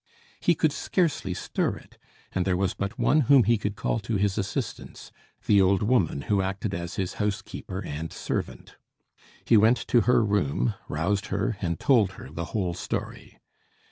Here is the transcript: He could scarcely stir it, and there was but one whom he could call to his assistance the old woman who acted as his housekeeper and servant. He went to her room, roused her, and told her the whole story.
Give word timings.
He 0.39 0.55
could 0.55 0.71
scarcely 0.71 1.35
stir 1.35 1.75
it, 1.75 1.99
and 2.33 2.43
there 2.43 2.57
was 2.57 2.73
but 2.73 2.97
one 2.97 3.21
whom 3.21 3.43
he 3.43 3.55
could 3.59 3.75
call 3.75 3.99
to 3.99 4.15
his 4.15 4.35
assistance 4.35 5.11
the 5.45 5.61
old 5.61 5.83
woman 5.83 6.21
who 6.21 6.41
acted 6.41 6.73
as 6.73 6.95
his 6.95 7.13
housekeeper 7.21 7.83
and 7.85 8.11
servant. 8.11 8.77
He 9.45 9.57
went 9.57 9.77
to 9.89 10.01
her 10.01 10.25
room, 10.25 10.73
roused 10.89 11.27
her, 11.27 11.55
and 11.61 11.79
told 11.79 12.13
her 12.13 12.31
the 12.31 12.45
whole 12.45 12.73
story. 12.73 13.37